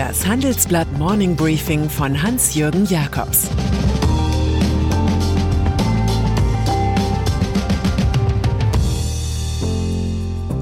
Das 0.00 0.26
Handelsblatt 0.26 0.90
Morning 0.96 1.36
Briefing 1.36 1.90
von 1.90 2.22
Hans-Jürgen 2.22 2.86
Jakobs 2.86 3.50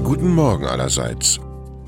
Guten 0.03 0.35
Morgen 0.35 0.65
allerseits. 0.65 1.39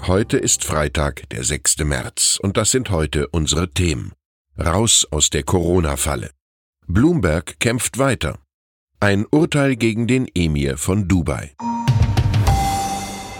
Heute 0.07 0.37
ist 0.37 0.63
Freitag, 0.63 1.27
der 1.31 1.43
6. 1.43 1.79
März, 1.79 2.39
und 2.41 2.55
das 2.55 2.71
sind 2.71 2.89
heute 2.89 3.27
unsere 3.27 3.69
Themen. 3.69 4.13
Raus 4.57 5.05
aus 5.11 5.29
der 5.29 5.43
Corona-Falle. 5.43 6.29
Bloomberg 6.87 7.59
kämpft 7.59 7.97
weiter. 7.97 8.39
Ein 9.01 9.25
Urteil 9.29 9.75
gegen 9.75 10.07
den 10.07 10.25
Emir 10.33 10.77
von 10.77 11.09
Dubai. 11.09 11.53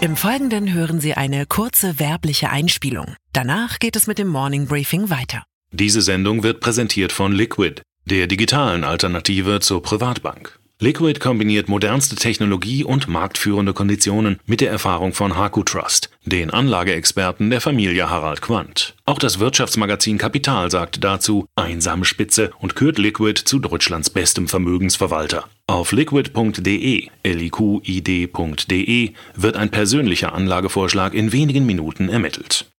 Im 0.02 0.16
Folgenden 0.16 0.72
hören 0.74 0.98
Sie 0.98 1.14
eine 1.14 1.46
kurze 1.46 2.00
werbliche 2.00 2.50
Einspielung. 2.50 3.14
Danach 3.32 3.78
geht 3.78 3.94
es 3.94 4.08
mit 4.08 4.18
dem 4.18 4.26
Morning 4.26 4.66
Briefing 4.66 5.10
weiter. 5.10 5.44
Diese 5.70 6.02
Sendung 6.02 6.42
wird 6.42 6.58
präsentiert 6.58 7.12
von 7.12 7.30
Liquid, 7.30 7.82
der 8.06 8.26
digitalen 8.26 8.82
Alternative 8.82 9.60
zur 9.60 9.80
Privatbank. 9.80 10.58
Liquid 10.80 11.20
kombiniert 11.20 11.68
modernste 11.68 12.16
Technologie 12.16 12.82
und 12.82 13.06
marktführende 13.06 13.74
Konditionen 13.74 14.40
mit 14.44 14.60
der 14.60 14.72
Erfahrung 14.72 15.12
von 15.12 15.36
Haku 15.36 15.62
Trust, 15.62 16.10
den 16.24 16.50
Anlageexperten 16.50 17.50
der 17.50 17.60
Familie 17.60 18.10
Harald 18.10 18.42
Quandt. 18.42 18.96
Auch 19.04 19.20
das 19.20 19.38
Wirtschaftsmagazin 19.38 20.18
Kapital 20.18 20.68
sagt 20.72 21.04
dazu 21.04 21.46
einsame 21.54 22.04
Spitze 22.04 22.50
und 22.58 22.74
kürt 22.74 22.98
Liquid 22.98 23.42
zu 23.44 23.60
Deutschlands 23.60 24.10
bestem 24.10 24.48
Vermögensverwalter. 24.48 25.44
Auf 25.72 25.92
liquid.de, 25.92 27.08
liqid.de 27.24 29.12
wird 29.36 29.56
ein 29.56 29.70
persönlicher 29.70 30.34
Anlagevorschlag 30.34 31.14
in 31.14 31.32
wenigen 31.32 31.64
Minuten 31.64 32.10
ermittelt. 32.10 32.70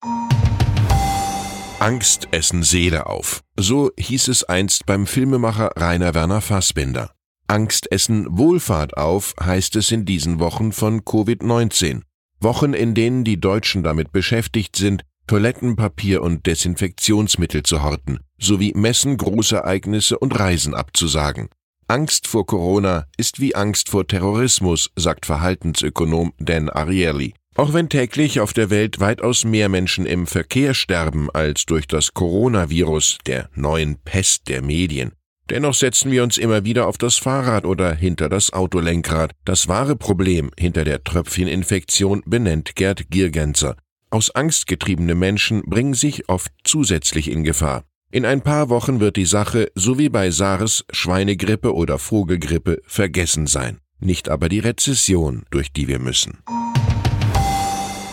Angst 1.80 2.28
essen 2.30 2.62
Seele 2.62 3.08
auf. 3.08 3.42
So 3.58 3.90
hieß 3.98 4.28
es 4.28 4.44
einst 4.44 4.86
beim 4.86 5.08
Filmemacher 5.08 5.72
Rainer 5.76 6.14
Werner 6.14 6.42
Fassbinder. 6.42 7.10
Angst 7.48 7.92
essen 7.92 8.28
Wohlfahrt 8.30 8.96
auf, 8.96 9.34
heißt 9.44 9.76
es 9.78 9.92
in 9.92 10.06
diesen 10.06 10.40
Wochen 10.40 10.72
von 10.72 11.02
Covid-19. 11.02 12.04
Wochen, 12.42 12.74
in 12.74 12.94
denen 12.94 13.24
die 13.24 13.40
Deutschen 13.40 13.82
damit 13.82 14.12
beschäftigt 14.12 14.76
sind, 14.76 15.02
Toilettenpapier 15.26 16.22
und 16.22 16.46
Desinfektionsmittel 16.46 17.64
zu 17.64 17.82
horten, 17.82 18.20
sowie 18.38 18.72
Messen, 18.76 19.18
Großereignisse 19.18 20.20
und 20.20 20.38
Reisen 20.40 20.76
abzusagen. 20.76 21.50
Angst 21.94 22.28
vor 22.28 22.48
Corona 22.48 23.06
ist 23.18 23.40
wie 23.40 23.54
Angst 23.54 23.88
vor 23.88 24.08
Terrorismus, 24.08 24.90
sagt 24.96 25.28
Verhaltensökonom 25.28 26.34
Dan 26.40 26.68
Ariely. 26.68 27.36
Auch 27.56 27.72
wenn 27.74 27.88
täglich 27.88 28.40
auf 28.40 28.52
der 28.52 28.72
Welt 28.72 29.00
weitaus 29.00 29.46
mehr 29.46 29.70
Menschen 29.70 30.08
im 30.08 30.26
Verkehr 30.26 30.74
sterben 30.74 31.30
als 31.30 31.68
durch 31.68 31.86
das 31.86 32.16
Coronavirus, 32.16 33.20
der 33.28 33.48
neuen 33.54 33.98
Pest 33.98 34.50
der 34.50 34.64
Medien, 34.64 35.12
Dennoch 35.52 35.76
setzen 35.76 36.10
wir 36.10 36.24
uns 36.24 36.40
immer 36.40 36.66
wieder 36.66 36.88
auf 36.88 36.98
das 36.98 37.18
Fahrrad 37.18 37.66
oder 37.66 37.94
hinter 37.94 38.28
das 38.28 38.54
Autolenkrad. 38.54 39.34
Das 39.46 39.68
wahre 39.68 39.96
Problem 39.96 40.50
hinter 40.58 40.86
der 40.86 41.04
Tröpfcheninfektion 41.04 42.24
benennt 42.26 42.76
Gerd 42.76 43.12
Giergenzer. 43.12 43.76
Aus 44.10 44.32
Angst 44.32 44.66
getriebene 44.66 45.14
Menschen 45.14 45.62
bringen 45.64 45.94
sich 45.94 46.28
oft 46.28 46.52
zusätzlich 46.64 47.30
in 47.30 47.44
Gefahr. 47.44 47.84
In 48.14 48.28
ein 48.28 48.42
paar 48.42 48.70
Wochen 48.70 49.00
wird 49.00 49.16
die 49.16 49.26
Sache, 49.26 49.72
so 49.74 49.98
wie 49.98 50.08
bei 50.08 50.30
SARS, 50.30 50.86
Schweinegrippe 50.92 51.74
oder 51.74 51.98
Vogelgrippe, 51.98 52.80
vergessen 52.86 53.48
sein. 53.48 53.80
Nicht 54.00 54.30
aber 54.30 54.50
die 54.50 54.60
Rezession, 54.60 55.46
durch 55.50 55.74
die 55.74 55.88
wir 55.88 55.98
müssen. 55.98 56.38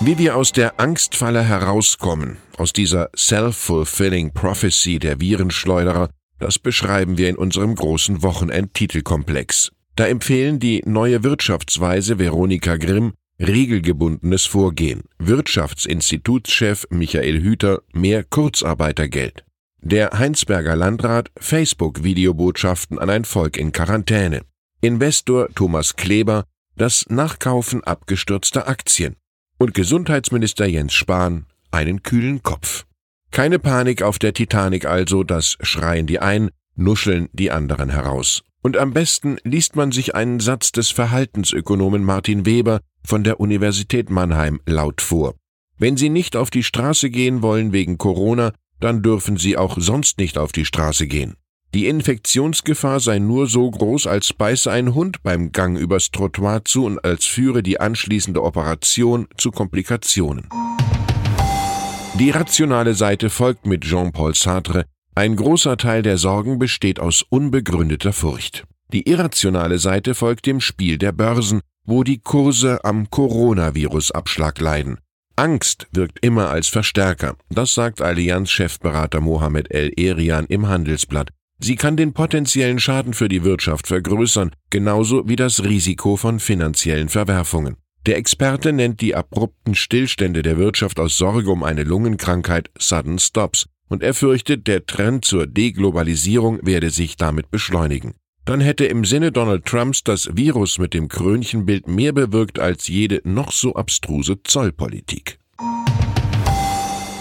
Wie 0.00 0.16
wir 0.16 0.36
aus 0.36 0.52
der 0.52 0.80
Angstfalle 0.80 1.42
herauskommen, 1.42 2.38
aus 2.56 2.72
dieser 2.72 3.10
self-fulfilling 3.14 4.32
prophecy 4.32 4.98
der 4.98 5.20
Virenschleuderer, 5.20 6.08
das 6.38 6.58
beschreiben 6.58 7.18
wir 7.18 7.28
in 7.28 7.36
unserem 7.36 7.74
großen 7.74 8.22
Wochenend-Titelkomplex. 8.22 9.70
Da 9.96 10.06
empfehlen 10.06 10.60
die 10.60 10.80
neue 10.86 11.24
Wirtschaftsweise 11.24 12.18
Veronika 12.18 12.78
Grimm 12.78 13.12
regelgebundenes 13.38 14.46
Vorgehen, 14.46 15.02
Wirtschaftsinstitutschef 15.18 16.86
Michael 16.88 17.42
Hüter 17.42 17.82
mehr 17.92 18.24
Kurzarbeitergeld. 18.24 19.44
Der 19.82 20.10
Heinsberger 20.18 20.76
Landrat 20.76 21.30
Facebook-Videobotschaften 21.38 22.98
an 22.98 23.08
ein 23.08 23.24
Volk 23.24 23.56
in 23.56 23.72
Quarantäne. 23.72 24.42
Investor 24.82 25.48
Thomas 25.54 25.96
Kleber 25.96 26.44
das 26.76 27.06
Nachkaufen 27.08 27.82
abgestürzter 27.82 28.68
Aktien. 28.68 29.16
Und 29.58 29.72
Gesundheitsminister 29.72 30.66
Jens 30.66 30.92
Spahn 30.92 31.46
einen 31.70 32.02
kühlen 32.02 32.42
Kopf. 32.42 32.84
Keine 33.30 33.58
Panik 33.58 34.02
auf 34.02 34.18
der 34.18 34.34
Titanic 34.34 34.84
also, 34.84 35.24
das 35.24 35.56
schreien 35.62 36.06
die 36.06 36.18
einen, 36.18 36.50
nuscheln 36.76 37.30
die 37.32 37.50
anderen 37.50 37.88
heraus. 37.88 38.42
Und 38.62 38.76
am 38.76 38.92
besten 38.92 39.38
liest 39.44 39.76
man 39.76 39.92
sich 39.92 40.14
einen 40.14 40.40
Satz 40.40 40.72
des 40.72 40.90
Verhaltensökonomen 40.90 42.04
Martin 42.04 42.44
Weber 42.44 42.80
von 43.02 43.24
der 43.24 43.40
Universität 43.40 44.10
Mannheim 44.10 44.60
laut 44.66 45.00
vor. 45.00 45.34
Wenn 45.78 45.96
Sie 45.96 46.10
nicht 46.10 46.36
auf 46.36 46.50
die 46.50 46.64
Straße 46.64 47.08
gehen 47.08 47.40
wollen 47.40 47.72
wegen 47.72 47.96
Corona, 47.96 48.52
dann 48.80 49.02
dürfen 49.02 49.36
Sie 49.36 49.56
auch 49.56 49.76
sonst 49.78 50.18
nicht 50.18 50.38
auf 50.38 50.52
die 50.52 50.64
Straße 50.64 51.06
gehen. 51.06 51.36
Die 51.72 51.86
Infektionsgefahr 51.86 52.98
sei 52.98 53.20
nur 53.20 53.46
so 53.46 53.70
groß, 53.70 54.08
als 54.08 54.32
beiße 54.32 54.70
ein 54.70 54.94
Hund 54.94 55.22
beim 55.22 55.52
Gang 55.52 55.78
übers 55.78 56.10
Trottoir 56.10 56.64
zu 56.64 56.84
und 56.84 57.04
als 57.04 57.26
führe 57.26 57.62
die 57.62 57.78
anschließende 57.78 58.42
Operation 58.42 59.28
zu 59.36 59.52
Komplikationen. 59.52 60.48
Die 62.18 62.30
rationale 62.30 62.94
Seite 62.94 63.30
folgt 63.30 63.66
mit 63.66 63.84
Jean-Paul 63.84 64.34
Sartre, 64.34 64.84
ein 65.14 65.36
großer 65.36 65.76
Teil 65.76 66.02
der 66.02 66.18
Sorgen 66.18 66.58
besteht 66.58 66.98
aus 66.98 67.24
unbegründeter 67.28 68.12
Furcht. 68.12 68.64
Die 68.92 69.08
irrationale 69.08 69.78
Seite 69.78 70.14
folgt 70.14 70.46
dem 70.46 70.60
Spiel 70.60 70.98
der 70.98 71.12
Börsen, 71.12 71.60
wo 71.84 72.02
die 72.02 72.18
Kurse 72.18 72.84
am 72.84 73.10
Coronavirus-Abschlag 73.10 74.60
leiden. 74.60 74.98
Angst 75.40 75.86
wirkt 75.92 76.18
immer 76.20 76.50
als 76.50 76.68
Verstärker, 76.68 77.34
das 77.48 77.72
sagt 77.72 78.02
Allianz-Chefberater 78.02 79.22
Mohamed 79.22 79.70
El-Erian 79.70 80.44
im 80.44 80.68
Handelsblatt. 80.68 81.30
Sie 81.58 81.76
kann 81.76 81.96
den 81.96 82.12
potenziellen 82.12 82.78
Schaden 82.78 83.14
für 83.14 83.30
die 83.30 83.42
Wirtschaft 83.42 83.86
vergrößern, 83.86 84.50
genauso 84.68 85.26
wie 85.30 85.36
das 85.36 85.64
Risiko 85.64 86.16
von 86.16 86.40
finanziellen 86.40 87.08
Verwerfungen. 87.08 87.78
Der 88.04 88.18
Experte 88.18 88.74
nennt 88.74 89.00
die 89.00 89.14
abrupten 89.14 89.74
Stillstände 89.74 90.42
der 90.42 90.58
Wirtschaft 90.58 91.00
aus 91.00 91.16
Sorge 91.16 91.50
um 91.50 91.62
eine 91.62 91.84
Lungenkrankheit 91.84 92.68
Sudden 92.78 93.18
Stops 93.18 93.64
und 93.88 94.02
er 94.02 94.12
fürchtet, 94.12 94.66
der 94.66 94.84
Trend 94.84 95.24
zur 95.24 95.46
Deglobalisierung 95.46 96.58
werde 96.66 96.90
sich 96.90 97.16
damit 97.16 97.50
beschleunigen. 97.50 98.12
Dann 98.44 98.60
hätte 98.60 98.86
im 98.86 99.04
Sinne 99.04 99.32
Donald 99.32 99.64
Trumps 99.64 100.02
das 100.02 100.28
Virus 100.32 100.78
mit 100.78 100.94
dem 100.94 101.08
Krönchenbild 101.08 101.86
mehr 101.86 102.12
bewirkt 102.12 102.58
als 102.58 102.88
jede 102.88 103.20
noch 103.24 103.52
so 103.52 103.74
abstruse 103.74 104.42
Zollpolitik. 104.42 105.38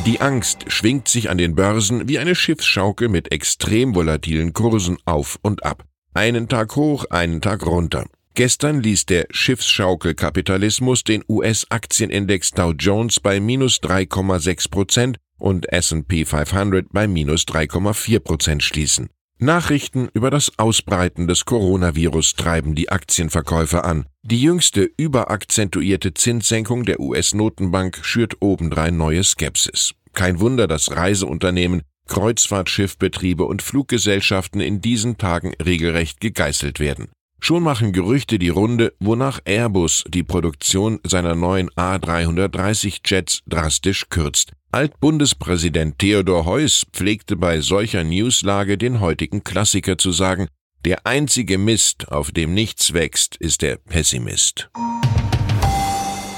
Die 0.06 0.22
Angst 0.22 0.72
schwingt 0.72 1.08
sich 1.08 1.29
an 1.29 1.38
den 1.38 1.56
Börsen 1.56 2.08
wie 2.08 2.19
eine 2.19 2.34
Schiffsschaukel 2.34 3.09
mit 3.09 3.31
extrem 3.31 3.94
volatilen 3.94 4.53
Kursen 4.53 4.97
auf 5.06 5.38
und 5.41 5.63
ab. 5.66 5.84
Einen 6.13 6.47
Tag 6.47 6.75
hoch, 6.75 7.06
einen 7.09 7.41
Tag 7.41 7.66
runter. 7.66 8.06
Gestern 8.34 8.81
ließ 8.81 9.06
der 9.06 9.28
Schiffsschaukelkapitalismus 9.29 11.03
den 11.03 11.24
US-Aktienindex 11.28 12.52
Dow 12.52 12.72
Jones 12.72 13.19
bei 13.19 13.40
minus 13.40 13.81
3,6 13.81 14.72
Prozent 14.72 15.18
und 15.38 15.68
S&P 15.72 16.25
500 16.25 16.88
bei 16.91 17.08
minus 17.08 17.44
3,4 17.44 18.19
Prozent 18.19 18.63
schließen. 18.63 19.09
Nachrichten 19.42 20.10
über 20.14 20.32
das 20.32 20.52
Ausbreiten 20.60 21.28
des 21.28 21.46
Coronavirus 21.46 22.34
treiben 22.36 22.76
die 22.76 22.90
Aktienverkäufe 22.90 23.86
an. 23.86 24.06
Die 24.22 24.42
jüngste 24.42 24.90
überakzentuierte 24.98 26.14
Zinssenkung 26.14 26.84
der 26.84 27.00
US-Notenbank 27.00 28.00
schürt 28.02 28.41
obendrein 28.41 28.97
neue 28.97 29.24
Skepsis. 29.24 29.94
Kein 30.12 30.41
Wunder, 30.41 30.68
dass 30.68 30.94
Reiseunternehmen, 30.94 31.84
Kreuzfahrtschiffbetriebe 32.08 33.46
und 33.46 33.62
Fluggesellschaften 33.62 34.59
in 34.59 34.82
diesen 34.82 35.18
Tagen 35.18 35.53
regelrecht 35.64 36.20
gegeißelt 36.20 36.82
werden. 36.82 37.08
Schon 37.40 37.64
machen 37.64 37.94
Gerüchte 37.94 38.38
die 38.38 38.50
Runde, 38.50 38.94
wonach 39.00 39.40
Airbus 39.46 40.03
die 40.08 40.24
Produktion 40.24 41.00
seiner 41.03 41.36
neuen 41.36 41.70
A330 41.72 43.00
Jets 43.06 43.41
drastisch 43.47 44.09
kürzt. 44.09 44.52
Altbundespräsident 44.72 45.97
Theodor 45.97 46.46
Heuss 46.46 46.86
pflegte 46.94 47.36
bei 47.36 47.62
solcher 47.62 48.03
Newslage 48.03 48.78
den 48.78 49.00
heutigen 49.00 49.44
Klassiker 49.44 49.97
zu 49.97 50.12
sagen, 50.12 50.47
der 50.86 51.06
einzige 51.06 51.58
Mist, 51.58 52.09
auf 52.12 52.32
dem 52.32 52.53
nichts 52.53 52.94
wächst, 52.94 53.36
ist 53.38 53.62
der 53.62 53.78
Pessimist. 53.78 54.70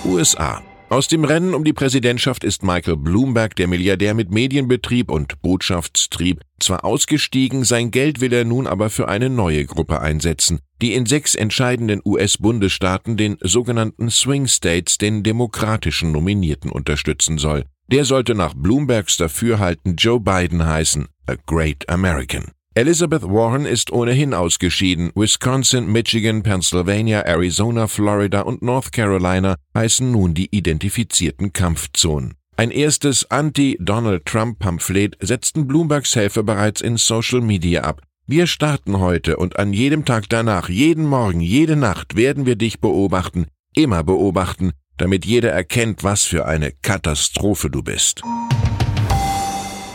USA 0.06 0.64
aus 0.92 1.08
dem 1.08 1.24
Rennen 1.24 1.54
um 1.54 1.64
die 1.64 1.72
Präsidentschaft 1.72 2.44
ist 2.44 2.64
Michael 2.64 2.98
Bloomberg, 2.98 3.56
der 3.56 3.68
Milliardär 3.68 4.14
mit 4.14 4.30
Medienbetrieb 4.30 5.10
und 5.10 5.42
Botschaftstrieb, 5.42 6.42
zwar 6.60 6.84
ausgestiegen, 6.84 7.64
sein 7.64 7.92
Geld 7.92 8.20
will 8.20 8.34
er 8.34 8.44
nun 8.44 8.68
aber 8.68 8.90
für 8.90 9.08
eine 9.08 9.30
neue 9.30 9.66
Gruppe 9.66 10.02
einsetzen, 10.02 10.60
die 10.82 10.94
in 10.94 11.06
sechs 11.06 11.34
entscheidenden 11.34 12.02
US-Bundesstaaten 12.04 13.16
den 13.16 13.38
sogenannten 13.40 14.10
Swing 14.10 14.48
States 14.48 14.98
den 14.98 15.24
demokratischen 15.24 16.12
Nominierten 16.12 16.70
unterstützen 16.70 17.38
soll. 17.38 17.64
Der 17.88 18.04
sollte 18.04 18.36
nach 18.36 18.54
Bloombergs 18.54 19.16
Dafürhalten 19.16 19.96
Joe 19.96 20.20
Biden 20.20 20.66
heißen, 20.66 21.08
a 21.26 21.36
great 21.46 21.88
American. 21.88 22.52
Elizabeth 22.74 23.24
Warren 23.24 23.66
ist 23.66 23.92
ohnehin 23.92 24.34
ausgeschieden. 24.34 25.12
Wisconsin, 25.14 25.92
Michigan, 25.92 26.42
Pennsylvania, 26.42 27.20
Arizona, 27.20 27.88
Florida 27.88 28.42
und 28.42 28.62
North 28.62 28.94
Carolina 28.94 29.58
heißen 29.76 30.10
nun 30.10 30.34
die 30.34 30.56
identifizierten 30.56 31.52
Kampfzonen. 31.52 32.36
Ein 32.56 32.72
erstes 32.72 33.30
Anti-Donald 33.30 34.26
Trump-Pamphlet 34.26 35.18
setzten 35.20 35.68
Bloombergs 35.68 36.16
Helfer 36.16 36.44
bereits 36.44 36.80
in 36.80 36.96
Social 36.96 37.42
Media 37.42 37.82
ab. 37.82 38.04
Wir 38.26 38.48
starten 38.48 39.00
heute 39.00 39.36
und 39.36 39.60
an 39.60 39.74
jedem 39.74 40.06
Tag 40.06 40.30
danach, 40.30 40.70
jeden 40.70 41.06
Morgen, 41.06 41.42
jede 41.42 41.76
Nacht 41.76 42.16
werden 42.16 42.46
wir 42.46 42.56
dich 42.56 42.80
beobachten, 42.80 43.48
immer 43.76 44.02
beobachten, 44.06 44.72
damit 44.96 45.26
jeder 45.26 45.52
erkennt, 45.52 46.06
was 46.06 46.24
für 46.24 46.46
eine 46.46 46.72
Katastrophe 46.82 47.70
du 47.70 47.84
bist. 47.84 48.22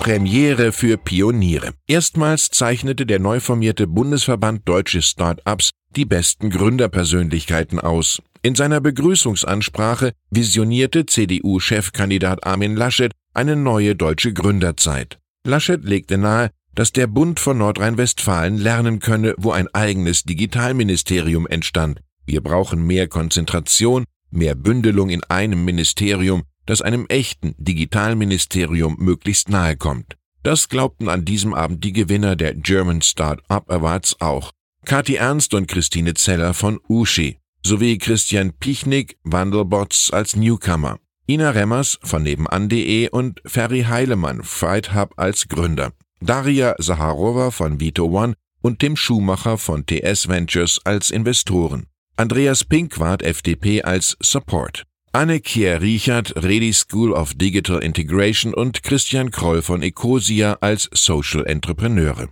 Premiere 0.07 0.71
für 0.71 0.99
Pioniere. 0.99 1.73
Erstmals 1.89 2.51
zeichnete 2.51 3.07
der 3.07 3.19
neu 3.19 3.41
formierte 3.41 3.89
Bundesverband 3.89 4.61
Deutsche 4.69 5.03
Start-ups 5.03 5.71
die 5.97 6.05
besten 6.05 6.51
Gründerpersönlichkeiten 6.51 7.81
aus. 7.81 8.23
In 8.41 8.55
seiner 8.55 8.81
Begrüßungsansprache 8.81 10.13
visionierte 10.31 11.07
CDU-Chefkandidat 11.07 12.47
Armin 12.47 12.77
Laschet 12.77 13.11
eine 13.35 13.57
neue 13.57 13.97
deutsche 13.97 14.33
Gründerzeit. 14.33 15.19
Laschet 15.45 15.83
legte 15.83 16.19
nahe, 16.19 16.51
dass 16.77 16.93
der 16.93 17.09
Bund 17.09 17.41
von 17.41 17.59
Nordrhein-Westfalen 17.59 18.59
lernen 18.59 19.01
könne, 19.01 19.35
wo 19.39 19.51
ein 19.51 19.67
eigenes 19.75 20.23
Digitalministerium 20.23 21.49
entstand. 21.49 21.99
Wir 22.27 22.43
brauchen 22.43 22.87
mehr 22.87 23.09
Konzentration, 23.09 24.05
mehr 24.31 24.55
Bündelung 24.55 25.11
in 25.11 25.25
einem 25.25 25.65
Ministerium, 25.65 26.45
das 26.67 26.83
einem 26.83 27.07
echten 27.09 27.55
Digitalministerium 27.59 28.97
möglichst 28.99 29.49
nahe 29.49 29.77
kommt. 29.77 30.17
Das 30.43 30.69
glaubten 30.69 31.09
an 31.09 31.25
diesem 31.25 31.55
Abend 31.55 31.83
die 31.83 31.93
Gewinner 31.93 32.37
der 32.37 32.55
German 32.55 33.03
Start-up 33.03 33.71
Awards 33.71 34.21
auch. 34.21 34.53
Kathi 34.85 35.17
Ernst 35.17 35.55
und 35.55 35.67
Christine 35.67 36.15
Zeller 36.15 36.55
von 36.55 36.79
Uschi 36.89 37.39
sowie 37.65 37.99
Christian 37.99 38.53
Pichnik, 38.53 39.19
Wandelbots 39.25 40.13
als 40.13 40.37
Newcomer, 40.37 40.99
Ina 41.29 41.51
Remmers 41.51 41.99
von 42.05 42.23
nebenan.de 42.23 43.09
und 43.09 43.43
Ferry 43.45 43.83
Heilemann, 43.89 44.45
Fright 44.45 44.95
Hub 44.95 45.15
als 45.17 45.49
Gründer, 45.49 45.93
Daria 46.21 46.77
Saharova 46.79 47.51
von 47.51 47.81
Vito 47.81 48.05
One 48.05 48.35
und 48.63 48.79
Tim 48.79 48.95
Schumacher 48.97 49.59
von 49.59 49.85
TS 49.85 50.29
Ventures 50.29 50.81
als 50.85 51.11
Investoren, 51.11 51.87
Andreas 52.17 52.65
Pinkwart 52.65 53.23
FDP 53.23 53.83
als 53.83 54.17
Support. 54.21 54.85
Anne-Kier 55.17 55.81
Riechert, 55.81 56.35
Redi 56.37 56.75
School 56.75 57.15
of 57.15 57.33
Digital 57.33 57.79
Integration 57.79 58.53
und 58.53 58.83
Christian 58.83 59.31
Kroll 59.31 59.63
von 59.63 59.81
Ecosia 59.81 60.59
als 60.61 60.91
Social 60.93 61.47
Entrepreneure. 61.47 62.29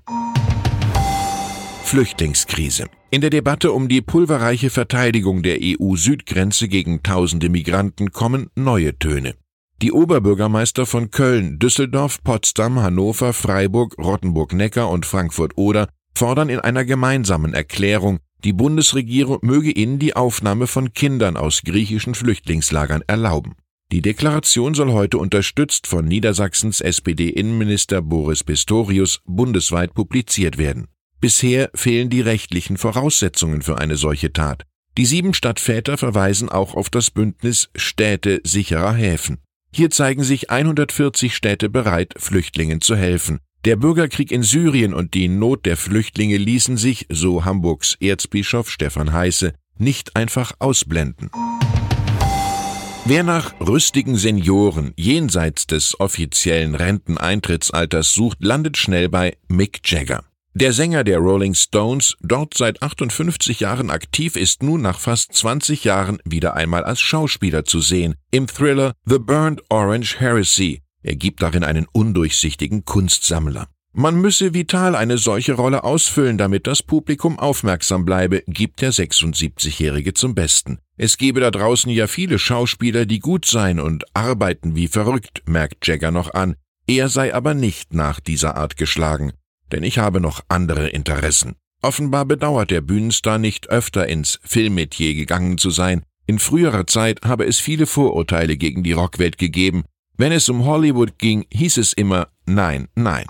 Flüchtlingskrise. 1.85 2.85
In 3.11 3.23
der 3.23 3.31
Debatte 3.31 3.73
um 3.73 3.89
die 3.89 4.03
pulverreiche 4.03 4.69
Verteidigung 4.69 5.43
der 5.43 5.61
EU-Südgrenze 5.63 6.69
gegen 6.69 7.03
tausende 7.03 7.49
Migranten 7.49 8.13
kommen 8.13 8.51
neue 8.55 8.99
Töne. 8.99 9.35
Die 9.81 9.91
Oberbürgermeister 9.91 10.85
von 10.85 11.11
Köln, 11.11 11.59
Düsseldorf, 11.59 12.23
Potsdam, 12.23 12.81
Hannover, 12.81 13.33
Freiburg, 13.33 13.97
Rottenburg-Neckar 13.97 14.91
und 14.91 15.07
Frankfurt-Oder 15.07 15.89
fordern 16.17 16.49
in 16.49 16.61
einer 16.61 16.85
gemeinsamen 16.85 17.55
Erklärung 17.55 18.21
die 18.45 18.53
Bundesregierung 18.53 19.39
möge 19.41 19.71
ihnen 19.71 19.99
die 19.99 20.17
Aufnahme 20.17 20.67
von 20.67 20.93
Kindern 20.93 21.39
aus 21.39 21.63
griechischen 21.63 22.15
Flüchtlingslagern 22.15 23.03
erlauben. 23.07 23.55
Die 23.91 24.03
Deklaration 24.03 24.75
soll 24.75 24.93
heute 24.93 25.17
unterstützt 25.17 25.87
von 25.87 26.05
Niedersachsens 26.05 26.83
SPD-Innenminister 26.83 28.03
Boris 28.03 28.45
Pistorius 28.45 29.21
bundesweit 29.25 29.95
publiziert 29.95 30.59
werden. 30.59 30.89
Bisher 31.21 31.71
fehlen 31.75 32.11
die 32.11 32.21
rechtlichen 32.21 32.77
Voraussetzungen 32.77 33.63
für 33.63 33.79
eine 33.79 33.97
solche 33.97 34.31
Tat. 34.31 34.65
Die 34.99 35.07
sieben 35.07 35.33
Stadtväter 35.33 35.97
verweisen 35.97 36.51
auch 36.51 36.75
auf 36.75 36.91
das 36.91 37.11
Bündnis 37.11 37.71
Städte 37.75 38.43
sicherer 38.45 38.93
Häfen. 38.93 39.39
Hier 39.73 39.91
zeigen 39.91 40.23
sich 40.23 40.51
140 40.51 41.35
Städte 41.35 41.71
bereit, 41.71 42.13
Flüchtlingen 42.19 42.83
zu 42.83 42.95
helfen. 42.95 43.41
Der 43.65 43.77
Bürgerkrieg 43.77 44.31
in 44.31 44.43
Syrien 44.43 44.93
und 44.93 45.15
die 45.15 45.27
Not 45.27 45.65
der 45.65 45.79
Flüchtlinge 45.79 46.37
ließen 46.37 46.77
sich, 46.77 47.07
so 47.09 47.47
Hamburgs 47.47 47.97
Erzbischof 47.99 48.71
Stefan 48.71 49.15
Heiße, 49.15 49.55
nicht 49.79 50.17
einfach 50.17 50.53
ausblenden. 50.59 51.31
Wer 53.07 53.23
nach 53.23 53.59
rüstigen 53.61 54.17
Senioren 54.17 54.93
jenseits 54.97 55.67
des 55.67 55.99
offiziellen 55.99 56.75
Renteneintrittsalters 56.75 58.13
sucht, 58.13 58.37
landet 58.41 58.77
schnell 58.77 59.09
bei 59.09 59.35
Mick 59.49 59.81
Jagger. 59.85 60.25
Der 60.53 60.75
Sänger 60.75 61.03
der 61.03 61.19
Rolling 61.19 61.55
Stones, 61.55 62.17
dort 62.21 62.55
seit 62.55 62.83
58 62.83 63.61
Jahren 63.61 63.91
aktiv, 63.91 64.37
ist 64.37 64.63
nun 64.63 64.83
nach 64.83 65.01
fast 65.01 65.33
20 65.33 65.85
Jahren 65.85 66.19
wieder 66.25 66.55
einmal 66.55 66.85
als 66.85 67.01
Schauspieler 67.01 67.65
zu 67.65 67.81
sehen, 67.81 68.15
im 68.31 68.47
Thriller 68.47 68.93
The 69.07 69.19
Burnt 69.19 69.63
Orange 69.71 70.21
Heresy, 70.21 70.84
er 71.05 71.17
gibt 71.17 71.43
darin 71.43 71.63
einen 71.63 71.87
undurchsichtigen 71.93 72.85
Kunstsammler. 72.85 73.69
Man 73.93 74.21
müsse 74.21 74.55
vital 74.55 74.97
eine 74.97 75.19
solche 75.19 75.53
Rolle 75.53 75.85
ausfüllen, 75.85 76.37
damit 76.37 76.67
das 76.67 76.83
Publikum 76.83 77.39
aufmerksam 77.39 78.05
bleibe, 78.05 78.43
gibt 78.49 78.81
der 78.81 78.93
76-Jährige 78.93 80.15
zum 80.15 80.35
Besten. 80.35 80.79
Es 80.97 81.17
gebe 81.17 81.39
da 81.39 81.53
draußen 81.53 81.93
ja 81.93 82.09
viele 82.09 82.41
Schauspieler, 82.41 83.07
die 83.07 83.21
gut 83.21 83.45
seien 83.45 83.79
und 83.79 84.05
arbeiten 84.15 84.75
wie 84.75 84.89
verrückt, 84.89 85.43
merkt 85.47 85.87
Jagger 85.87 86.11
noch 86.11 86.35
an. 86.35 86.57
Er 86.89 87.09
sei 87.09 87.33
aber 87.33 87.55
nicht 87.55 87.95
nach 87.95 88.19
dieser 88.19 88.57
Art 88.57 88.77
geschlagen, 88.77 89.33
denn 89.71 89.85
ich 89.85 89.99
habe 89.99 90.21
noch 90.21 90.41
andere 90.49 90.89
Interessen. 90.89 91.55
Offenbar 91.83 92.25
bedauert 92.25 92.71
der 92.71 92.81
Bühnenstar 92.81 93.39
nicht 93.39 93.69
öfter 93.69 94.09
ins 94.09 94.41
Filmmetier 94.43 95.15
gegangen 95.15 95.59
zu 95.59 95.71
sein. 95.71 96.03
In 96.27 96.39
früherer 96.39 96.87
Zeit 96.87 97.21
habe 97.25 97.45
es 97.45 97.61
viele 97.61 97.87
Vorurteile 97.87 98.57
gegen 98.57 98.83
die 98.83 98.93
Rockwelt 98.93 99.39
gegeben, 99.39 99.85
wenn 100.17 100.33
es 100.33 100.49
um 100.49 100.65
Hollywood 100.65 101.19
ging, 101.19 101.45
hieß 101.53 101.79
es 101.79 101.93
immer 101.93 102.29
Nein, 102.47 102.89
nein. 102.95 103.25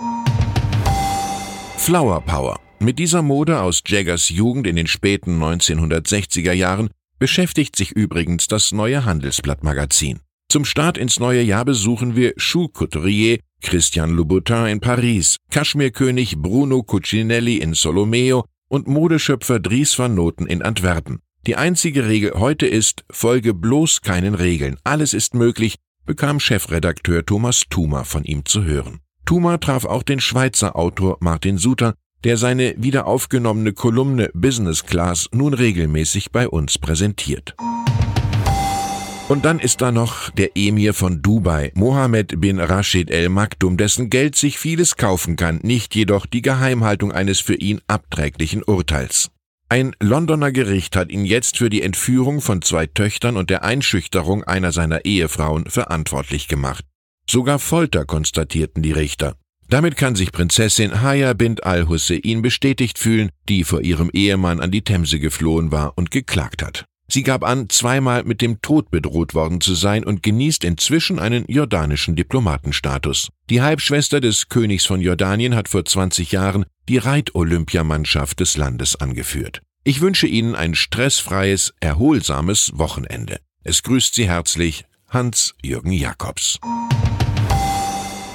Flower 1.79 2.21
Power. 2.23 2.59
Mit 2.81 2.99
dieser 2.99 3.23
Mode 3.23 3.61
aus 3.61 3.83
Jaggers 3.87 4.29
Jugend 4.29 4.67
in 4.67 4.77
den 4.77 4.87
späten 4.87 5.43
1960er 5.43 6.53
Jahren 6.53 6.91
beschäftigt 7.19 7.77
sich 7.77 7.93
übrigens 7.93 8.49
das 8.49 8.73
neue 8.73 9.05
Handelsblatt-Magazin. 9.05 10.21
Zum 10.49 10.65
Start 10.65 10.99
ins 10.99 11.19
neue 11.19 11.43
Jahr 11.43 11.65
besuchen 11.65 12.17
wir 12.17 12.33
Schuhcouturier 12.37 13.39
Christian 13.63 14.11
Louboutin 14.11 14.67
in 14.67 14.81
Paris, 14.81 15.39
Kaschmirkönig 15.51 16.37
Bruno 16.39 16.83
Cucinelli 16.83 17.57
in 17.57 17.75
Solomeo 17.75 18.45
und 18.69 18.87
Modeschöpfer 18.87 19.59
Dries 19.59 19.99
van 19.99 20.15
Noten 20.15 20.47
in 20.47 20.63
Antwerpen. 20.63 21.21
Die 21.47 21.57
einzige 21.57 22.09
Regel 22.09 22.33
heute 22.35 22.67
ist, 22.67 23.05
folge 23.11 23.55
bloß 23.55 24.01
keinen 24.01 24.35
Regeln. 24.35 24.77
Alles 24.85 25.13
ist 25.15 25.35
möglich, 25.35 25.77
bekam 26.07 26.41
Chefredakteur 26.41 27.25
Thomas 27.25 27.63
Thumer 27.69 28.05
von 28.05 28.25
ihm 28.25 28.45
zu 28.45 28.65
hören. 28.65 29.01
Thumer 29.25 29.59
traf 29.59 29.85
auch 29.85 30.03
den 30.03 30.21
Schweizer 30.21 30.77
Autor 30.77 31.17
Martin 31.21 31.59
Suter, 31.59 31.95
der 32.25 32.37
seine 32.37 32.75
wiederaufgenommene 32.79 33.73
Kolumne 33.73 34.31
Business 34.35 34.85
Class 34.85 35.29
nun 35.33 35.55
regelmäßig 35.55 36.31
bei 36.33 36.49
uns 36.49 36.79
präsentiert. 36.79 37.55
Und 39.29 39.47
dann 39.47 39.59
ist 39.59 39.81
da 39.81 39.91
noch 39.91 40.29
der 40.31 40.51
Emir 40.55 40.93
von 40.93 41.23
Dubai, 41.23 41.73
Mohammed 41.75 42.41
bin 42.43 42.61
Rashid 42.61 43.11
El 43.11 43.31
Maktoum, 43.31 43.79
dessen 43.79 44.11
Geld 44.11 44.37
sich 44.37 44.59
vieles 44.59 44.97
kaufen 44.97 45.37
kann, 45.37 45.61
nicht 45.63 45.95
jedoch 45.95 46.27
die 46.27 46.43
Geheimhaltung 46.43 47.11
eines 47.11 47.41
für 47.41 47.55
ihn 47.55 47.81
abträglichen 47.87 48.63
Urteils. 48.63 49.31
Ein 49.69 49.97
Londoner 50.01 50.53
Gericht 50.53 50.95
hat 50.95 51.11
ihn 51.11 51.25
jetzt 51.25 51.57
für 51.57 51.71
die 51.71 51.83
Entführung 51.83 52.41
von 52.41 52.63
zwei 52.63 52.87
Töchtern 52.87 53.37
und 53.37 53.51
der 53.51 53.65
Einschüchterung 53.65 54.45
einer 54.45 54.73
seiner 54.73 55.05
Ehefrauen 55.05 55.67
verantwortlich 55.67 56.49
gemacht. 56.49 56.85
Sogar 57.29 57.59
Folter 57.59 58.05
konstatierten 58.05 58.83
die 58.83 58.93
Richter. 58.93 59.35
Damit 59.69 59.97
kann 59.97 60.15
sich 60.15 60.31
Prinzessin 60.31 61.01
Haya 61.01 61.33
bint 61.33 61.65
al-Hussein 61.65 62.43
bestätigt 62.43 62.99
fühlen, 62.99 63.31
die 63.49 63.65
vor 63.65 63.81
ihrem 63.81 64.11
Ehemann 64.13 64.61
an 64.61 64.71
die 64.71 64.83
Themse 64.83 65.19
geflohen 65.19 65.73
war 65.73 65.97
und 65.97 66.11
geklagt 66.11 66.63
hat. 66.63 66.85
Sie 67.15 67.23
gab 67.23 67.45
an, 67.45 67.71
zweimal 67.71 68.25
mit 68.25 68.41
dem 68.41 68.61
Tod 68.61 68.91
bedroht 68.91 69.35
worden 69.35 69.61
zu 69.61 69.77
sein 69.77 70.03
und 70.03 70.25
genießt 70.25 70.65
inzwischen 70.65 71.21
einen 71.21 71.45
jordanischen 71.47 72.17
Diplomatenstatus. 72.17 73.29
Die 73.51 73.63
Halbschwester 73.63 74.21
des 74.21 74.49
Königs 74.49 74.85
von 74.85 75.01
Jordanien 75.01 75.55
hat 75.55 75.69
vor 75.69 75.85
20 75.85 76.33
Jahren 76.33 76.65
die 76.89 76.99
Reit-Olympiamannschaft 76.99 78.41
des 78.41 78.57
Landes 78.57 78.97
angeführt. 78.97 79.63
Ich 79.85 80.01
wünsche 80.01 80.27
Ihnen 80.27 80.57
ein 80.57 80.75
stressfreies, 80.75 81.73
erholsames 81.79 82.73
Wochenende. 82.75 83.39
Es 83.63 83.85
grüßt 83.85 84.13
Sie 84.13 84.27
herzlich 84.27 84.85
Hans-Jürgen 85.09 85.93
Jakobs. 85.93 86.59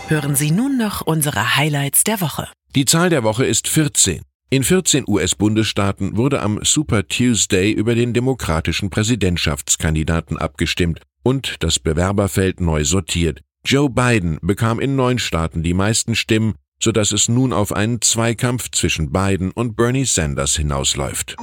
Hören 0.07 0.36
Sie 0.38 0.51
nun 0.51 0.77
noch 0.77 1.01
unsere 1.01 1.57
Highlights 1.57 2.05
der 2.05 2.21
Woche. 2.21 2.48
Die 2.75 2.86
Zahl 2.86 3.09
der 3.09 3.24
Woche 3.24 3.45
ist 3.45 3.67
14. 3.67 4.21
In 4.51 4.63
14 4.63 5.03
US-Bundesstaaten 5.08 6.18
wurde 6.18 6.41
am 6.41 6.60
Super 6.63 7.08
Tuesday 7.08 7.72
über 7.72 7.94
den 7.94 8.13
demokratischen 8.13 8.89
Präsidentschaftskandidaten 8.89 10.39
abgestimmt 10.39 11.01
und 11.22 11.58
das 11.60 11.77
Bewerberfeld 11.77 12.60
neu 12.60 12.84
sortiert. 12.84 13.41
Joe 13.63 13.91
Biden 13.91 14.39
bekam 14.41 14.79
in 14.79 14.96
neun 14.96 15.20
Staaten 15.20 15.62
die 15.62 15.75
meisten 15.75 16.15
Stimmen, 16.15 16.56
sodass 16.82 17.12
es 17.12 17.29
nun 17.29 17.53
auf 17.53 17.72
einen 17.74 18.01
Zweikampf 18.01 18.72
zwischen 18.72 19.12
Biden 19.12 19.51
und 19.51 19.75
Bernie 19.75 20.06
Sanders 20.06 20.56
hinausläuft. 20.56 21.36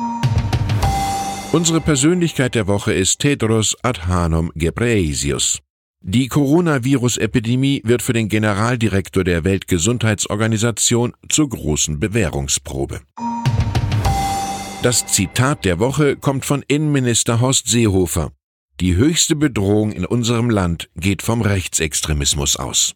Unsere 1.53 1.81
Persönlichkeit 1.81 2.57
der 2.57 2.67
Woche 2.67 2.93
ist 2.93 3.21
Tedros 3.21 3.77
Adhanom 3.85 4.51
Ghebreyesus. 4.57 5.61
Die 6.09 6.29
Coronavirus-Epidemie 6.29 7.83
wird 7.85 8.01
für 8.01 8.13
den 8.13 8.29
Generaldirektor 8.29 9.25
der 9.25 9.43
Weltgesundheitsorganisation 9.43 11.15
zur 11.29 11.49
großen 11.49 11.99
Bewährungsprobe. 11.99 13.01
Das 14.85 15.09
Zitat 15.09 15.65
der 15.65 15.81
Woche 15.81 16.15
kommt 16.15 16.45
von 16.45 16.63
Innenminister 16.69 17.41
Horst 17.41 17.67
Seehofer. 17.67 18.31
Die 18.79 18.95
höchste 18.95 19.35
Bedrohung 19.35 19.91
in 19.91 20.07
unserem 20.07 20.49
Land 20.49 20.89
geht 20.95 21.23
vom 21.23 21.43
Rechtsextremismus 21.43 22.55
aus. 22.55 22.95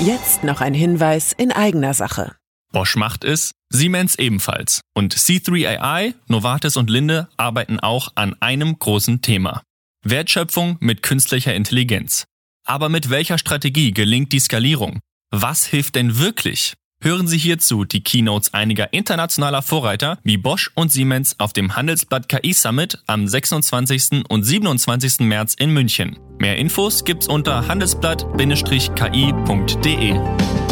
Jetzt 0.00 0.44
noch 0.44 0.60
ein 0.60 0.74
Hinweis 0.74 1.32
in 1.32 1.50
eigener 1.50 1.94
Sache. 1.94 2.36
Bosch 2.72 2.94
macht 2.94 3.24
es, 3.24 3.52
Siemens 3.70 4.18
ebenfalls. 4.18 4.82
Und 4.92 5.14
C3AI, 5.14 6.12
Novartis 6.26 6.76
und 6.76 6.90
Linde 6.90 7.30
arbeiten 7.38 7.80
auch 7.80 8.12
an 8.16 8.36
einem 8.40 8.78
großen 8.78 9.22
Thema. 9.22 9.62
Wertschöpfung 10.02 10.76
mit 10.80 11.02
künstlicher 11.02 11.54
Intelligenz. 11.54 12.24
Aber 12.64 12.88
mit 12.88 13.10
welcher 13.10 13.38
Strategie 13.38 13.92
gelingt 13.92 14.32
die 14.32 14.40
Skalierung? 14.40 15.00
Was 15.30 15.66
hilft 15.66 15.94
denn 15.94 16.18
wirklich? 16.18 16.74
Hören 17.00 17.28
Sie 17.28 17.38
hierzu 17.38 17.84
die 17.84 18.02
Keynotes 18.02 18.54
einiger 18.54 18.92
internationaler 18.92 19.62
Vorreiter 19.62 20.18
wie 20.24 20.36
Bosch 20.36 20.72
und 20.74 20.90
Siemens 20.90 21.38
auf 21.38 21.52
dem 21.52 21.76
Handelsblatt 21.76 22.28
KI 22.28 22.52
Summit 22.52 22.98
am 23.06 23.28
26. 23.28 24.24
und 24.28 24.42
27. 24.42 25.20
März 25.20 25.54
in 25.54 25.70
München. 25.70 26.18
Mehr 26.38 26.56
Infos 26.56 27.04
gibt's 27.04 27.28
unter 27.28 27.68
handelsblatt-ki.de. 27.68 30.67